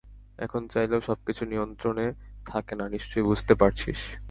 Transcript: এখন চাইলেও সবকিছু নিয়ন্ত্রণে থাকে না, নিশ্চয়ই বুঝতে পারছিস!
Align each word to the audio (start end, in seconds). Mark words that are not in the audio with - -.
এখন 0.39 0.61
চাইলেও 0.67 1.01
সবকিছু 1.01 1.43
নিয়ন্ত্রণে 1.45 2.05
থাকে 2.45 2.73
না, 2.79 2.85
নিশ্চয়ই 2.95 3.27
বুঝতে 3.29 3.53
পারছিস! 3.55 3.99